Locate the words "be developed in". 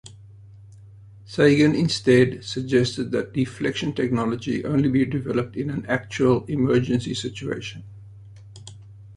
4.89-5.69